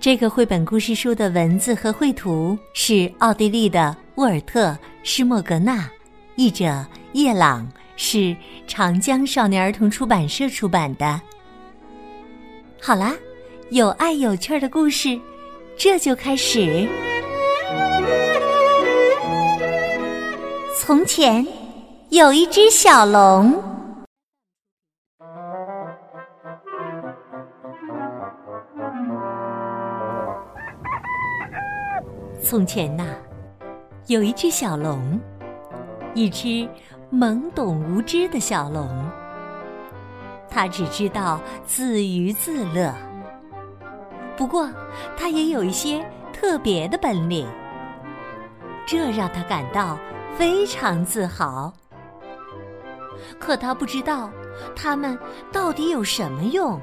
[0.00, 4.68] 这个绘本故事书的文字和绘图是奥地利的沃尔特·
[5.02, 5.86] 施莫格纳，
[6.36, 8.34] 译者叶朗，是
[8.66, 11.20] 长江少年儿童出版社出版的。
[12.80, 13.14] 好啦，
[13.68, 15.20] 有爱有趣的故事，
[15.76, 16.88] 这就开始。
[20.78, 21.46] 从前
[22.08, 23.69] 有一只小龙。
[32.42, 33.04] 从前呐，
[34.06, 35.20] 有一只小龙，
[36.14, 36.68] 一只
[37.12, 38.88] 懵懂无知的小龙。
[40.48, 42.92] 他只知道自娱自乐，
[44.36, 44.68] 不过
[45.16, 47.46] 他也有一些特别的本领，
[48.86, 49.96] 这让他感到
[50.36, 51.72] 非常自豪。
[53.38, 54.30] 可他不知道，
[54.74, 55.16] 它们
[55.52, 56.80] 到底有什么用。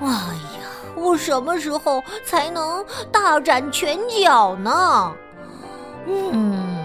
[0.00, 0.71] 哎呀！
[0.96, 5.12] 我什么时候才能大展拳脚呢？
[6.06, 6.84] 嗯，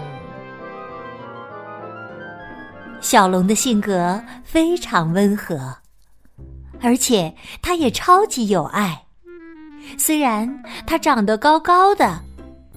[3.00, 5.76] 小龙的性格非常温和，
[6.80, 9.04] 而且他也超级有爱。
[9.96, 12.20] 虽然他长得高高的，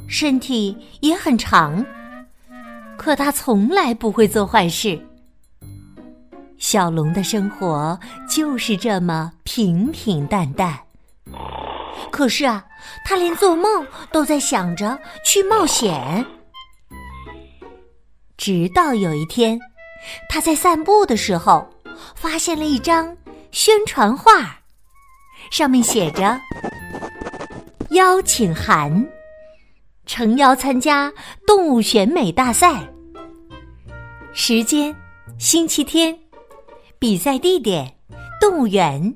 [0.07, 1.85] 身体也很长，
[2.97, 4.99] 可他从来不会做坏事。
[6.57, 10.77] 小龙的生活就是这么平平淡淡。
[12.11, 12.65] 可是啊，
[13.05, 16.25] 他连做梦都在想着去冒险。
[18.37, 19.59] 直到有一天，
[20.27, 21.69] 他在散步的时候，
[22.15, 23.15] 发现了一张
[23.51, 24.59] 宣传画，
[25.51, 26.39] 上面写着
[27.91, 29.07] “邀请函，
[30.05, 31.13] 诚邀参加
[31.45, 32.87] 动物选美大赛。
[34.33, 34.95] 时间：
[35.37, 36.17] 星期天，
[36.97, 37.95] 比赛地点：
[38.39, 39.13] 动物园，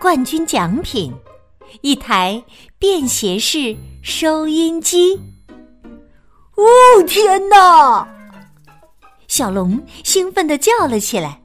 [0.00, 1.14] 冠军奖品。”
[1.82, 2.42] 一台
[2.80, 5.14] 便携式收音机。
[6.56, 6.64] 哦
[7.06, 8.08] 天哪！
[9.28, 11.40] 小龙兴奋地叫了起来。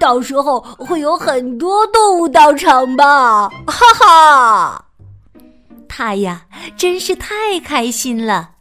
[0.00, 3.50] 到时候会有很多动物到场吧？
[3.66, 4.84] 哈哈！
[5.86, 8.52] 他呀，真是太开心了。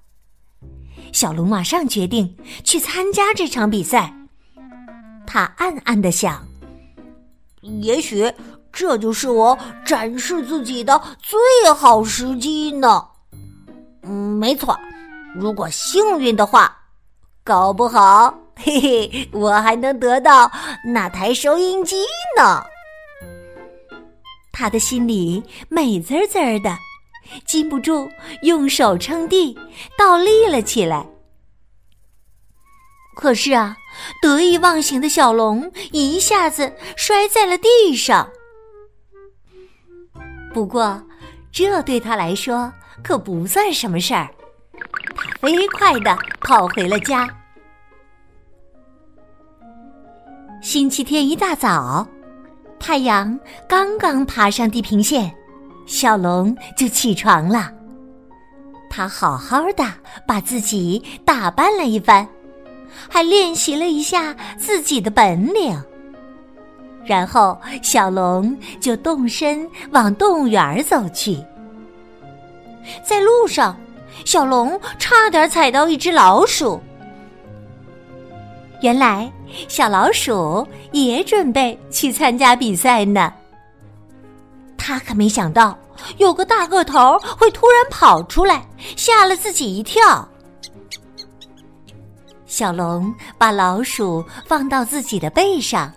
[1.14, 4.14] 小龙马上决定去参加这场比赛。
[5.25, 6.46] 他暗暗的想：
[7.62, 8.30] 也许。
[8.75, 11.40] 这就是我展示自己的最
[11.74, 13.02] 好时机呢。
[14.03, 14.78] 嗯，没错，
[15.34, 16.78] 如果幸运的话，
[17.41, 20.52] 搞不好， 嘿嘿，我还能得到
[20.86, 22.03] 那台收音机
[22.38, 22.62] 呢。
[24.52, 26.78] 他的心里美滋滋的，
[27.46, 28.09] 禁不住
[28.42, 29.57] 用手撑地，
[29.97, 31.07] 倒立了起来。
[33.16, 33.78] 可是啊，
[34.22, 38.30] 得意忘形的小龙一下子摔在了地上。
[40.56, 41.04] 不过，
[41.52, 42.72] 这对他来说
[43.04, 44.30] 可不算什么事儿。
[45.14, 47.30] 他飞快的跑回了家。
[50.62, 52.08] 星期天一大早，
[52.80, 55.30] 太阳刚刚爬上地平线，
[55.86, 57.70] 小龙就起床了。
[58.90, 59.84] 他好好的
[60.26, 62.26] 把自己打扮了一番，
[63.10, 65.78] 还练习了一下自己的本领。
[67.06, 71.38] 然后，小龙就动身往动物园走去。
[73.04, 73.76] 在路上，
[74.26, 76.82] 小龙差点踩到一只老鼠。
[78.82, 79.32] 原来，
[79.68, 83.32] 小老鼠也准备去参加比赛呢。
[84.78, 85.78] 他可没想到，
[86.18, 88.66] 有个大个头会突然跑出来，
[88.96, 90.28] 吓了自己一跳。
[92.46, 95.92] 小龙把老鼠放到自己的背上。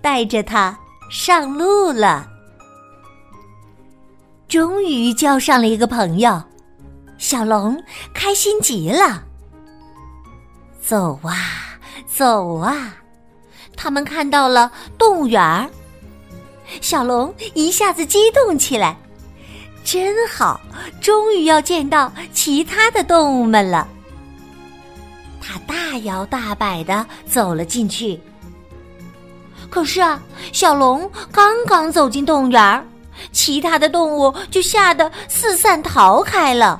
[0.00, 0.76] 带着它
[1.10, 2.28] 上路了，
[4.48, 6.42] 终于交上了一个朋友，
[7.18, 7.82] 小龙
[8.14, 9.22] 开心极了。
[10.80, 12.96] 走啊走啊，
[13.76, 15.68] 他们看到了动物园儿，
[16.80, 18.96] 小龙一下子激动起来，
[19.84, 20.60] 真好，
[21.00, 23.86] 终于要见到其他的动物们了。
[25.40, 28.20] 他大摇大摆的走了进去。
[29.72, 30.22] 可是啊，
[30.52, 32.86] 小龙刚刚走进动物园
[33.32, 36.78] 其他的动物就吓得四散逃开了。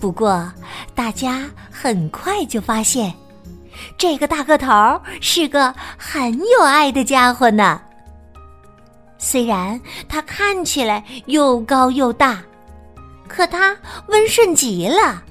[0.00, 0.52] 不过，
[0.92, 3.14] 大家很快就发现，
[3.96, 7.80] 这个大个头是个很有爱的家伙呢。
[9.16, 12.42] 虽然他看起来又高又大，
[13.28, 13.76] 可他
[14.08, 15.22] 温顺极了。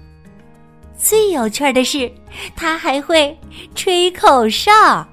[0.98, 2.10] 最有趣的是，
[2.56, 3.38] 他还会
[3.76, 5.06] 吹口哨。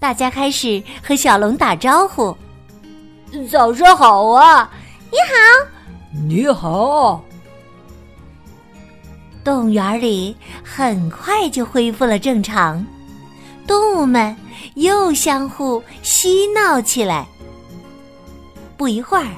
[0.00, 2.34] 大家开始和小龙打招呼
[3.52, 4.68] ：“早上好啊，
[5.12, 5.34] 你好，
[6.26, 7.22] 你好。”
[9.44, 12.84] 动物园里很快就恢复了正常，
[13.66, 14.34] 动物们
[14.74, 17.26] 又相互嬉闹起来。
[18.78, 19.28] 不一会儿，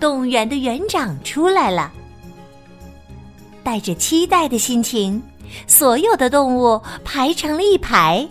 [0.00, 1.92] 动物园的园长出来了。
[3.62, 5.22] 带着期待的心情，
[5.66, 8.26] 所有的动物排成了一排：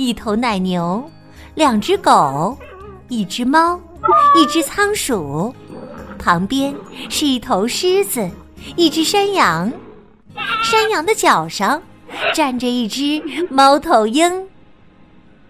[0.00, 1.10] 一头奶牛，
[1.54, 2.56] 两只狗，
[3.08, 3.78] 一只猫，
[4.34, 5.54] 一只仓鼠，
[6.18, 6.74] 旁边
[7.10, 8.26] 是一头狮子，
[8.76, 9.70] 一只山羊。
[10.64, 11.82] 山羊的脚上
[12.32, 14.48] 站着一只猫头鹰，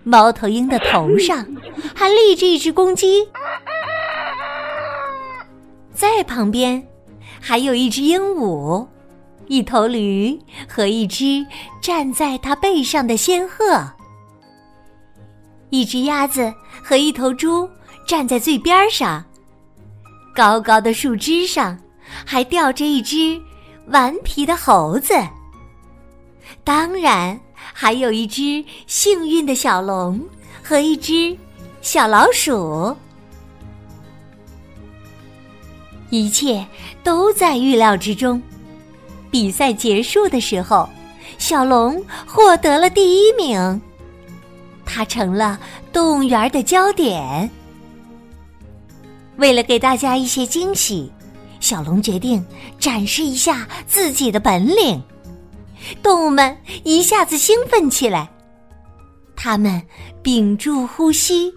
[0.03, 1.47] 猫头鹰的头上
[1.95, 3.29] 还立着一只公鸡，
[5.95, 6.85] 在旁边。
[7.39, 8.85] 还有一只鹦鹉，
[9.47, 10.37] 一头驴
[10.69, 11.47] 和一只
[11.81, 13.93] 站在它背上的仙鹤，
[15.71, 16.53] 一只鸭子
[16.83, 17.69] 和一头猪
[18.07, 19.25] 站在最边上。
[20.35, 21.79] 高高的树枝上
[22.25, 23.41] 还吊着一只
[23.87, 25.15] 顽皮的猴子。
[26.63, 30.21] 当然，还有一只幸运的小龙
[30.63, 31.37] 和一只
[31.81, 32.95] 小老鼠。
[36.11, 36.67] 一切
[37.05, 38.41] 都在预料之中。
[39.31, 40.89] 比赛结束的时候，
[41.39, 43.81] 小龙获得了第一名，
[44.93, 45.57] 他成了
[45.93, 47.49] 动物园的焦点。
[49.37, 51.11] 为了给大家一些惊喜，
[51.61, 52.45] 小龙决定
[52.79, 55.01] 展示一下自己的本领。
[56.03, 58.29] 动物们一下子兴奋起来，
[59.37, 59.81] 他们
[60.23, 61.55] 屏住呼吸，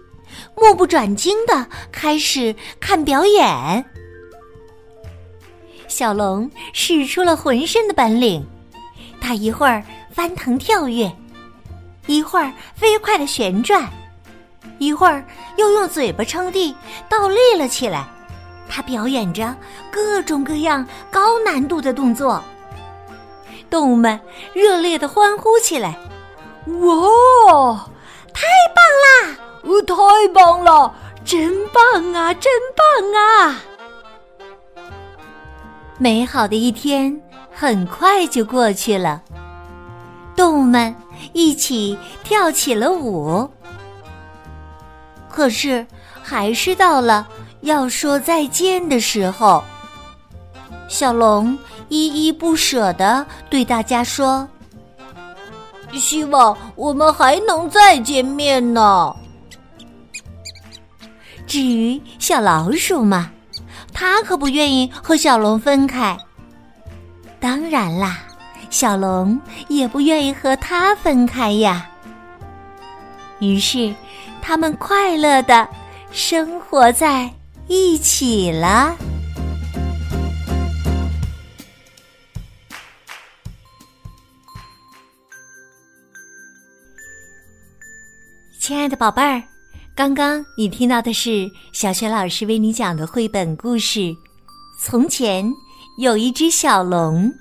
[0.56, 3.84] 目不转睛的开始看表演。
[5.88, 8.46] 小龙使出了浑身的本领，
[9.20, 11.12] 他一会儿翻腾跳跃，
[12.06, 13.88] 一会儿飞快的旋转，
[14.78, 15.24] 一会儿
[15.56, 16.74] 又用嘴巴撑地
[17.08, 18.06] 倒立了起来。
[18.68, 19.54] 他表演着
[19.90, 22.42] 各种各样高难度的动作，
[23.70, 24.18] 动物们
[24.52, 25.96] 热烈的欢呼起来
[26.66, 27.88] ：“哇，
[28.32, 29.36] 太棒啦！
[29.62, 30.94] 呃，太棒了！
[31.24, 33.60] 真棒啊，真棒啊！”
[35.98, 37.20] 美好的一天
[37.52, 39.22] 很快就过去了，
[40.34, 40.94] 动物们
[41.32, 43.48] 一起跳起了舞。
[45.28, 45.86] 可是，
[46.22, 47.26] 还是到了
[47.62, 49.62] 要说再见的时候。
[50.88, 54.48] 小龙依依不舍的对大家说
[55.94, 59.14] ：“希望我们还能再见面呢。”
[61.46, 63.30] 至于小老鼠嘛。
[63.96, 66.18] 它可不愿意和小龙分开。
[67.38, 68.24] 当然啦，
[68.74, 71.88] 小龙也不愿意和他分开呀。
[73.38, 73.94] 于是，
[74.42, 75.68] 他们快乐的
[76.10, 77.32] 生活在
[77.68, 78.96] 一起了。
[88.60, 89.40] 亲爱的宝贝儿。
[89.94, 94.00] 刚刚你听到的是小雪老师为你讲的绘本故事
[94.82, 95.48] 《从前
[95.98, 97.32] 有一只小龙》。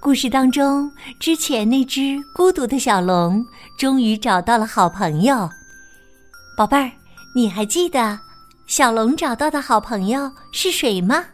[0.00, 3.44] 故事当中，之前那只孤独的小龙
[3.76, 5.48] 终于找到了好朋友。
[6.56, 6.90] 宝贝儿，
[7.34, 8.18] 你还记得
[8.66, 11.24] 小龙找到的好朋友是谁吗？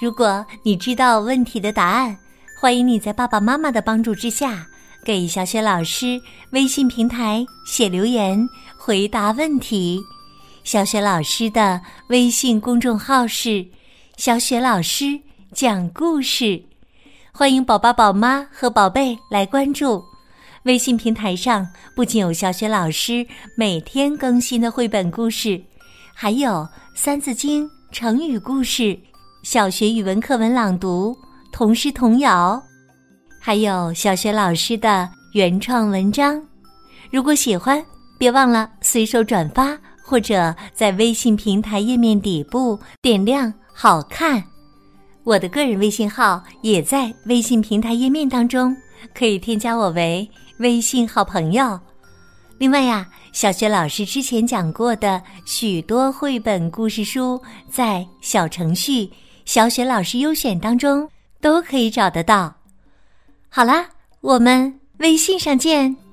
[0.00, 2.16] 如果你知道问题的答案，
[2.60, 4.66] 欢迎你在爸爸妈妈的帮助之下。
[5.04, 10.02] 给小雪老师微信平台写留言回答问题，
[10.64, 13.64] 小雪老师的微信公众号是
[14.18, 15.20] “小雪老师
[15.52, 16.60] 讲故事”，
[17.38, 20.02] 欢迎宝宝、宝妈和宝贝来关注。
[20.62, 25.62] 微信平台上不仅有小雪老师每天更新的绘本故事，
[26.14, 26.50] 还有
[26.94, 28.98] 《三字经》成语故事、
[29.42, 31.14] 小学语文课文朗读、
[31.52, 32.58] 童诗童谣。
[33.38, 36.42] 还有小学老师的原创文章，
[37.10, 37.84] 如果喜欢，
[38.16, 44.42] 别忘了随手转发，或者在微信平台页面底部点亮“好看”。
[45.26, 48.74] 我的个人微信号也在微信平台页面当中，
[49.12, 51.78] 可以添加我为微信好朋友。
[52.58, 59.10] 另外呀，小学老师之前讲过的许多绘本故事书，在小程序
[59.44, 62.54] “小雪老师优选”当中都可以找得到。
[63.48, 63.84] 好啦，
[64.20, 66.05] 我们微信上见。